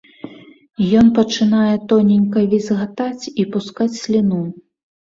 Ён 1.01 1.11
пачынае 1.19 1.75
тоненька 1.91 2.39
візгатаць 2.57 3.23
і 3.41 3.51
пускаць 3.59 3.93
сліну. 4.01 4.43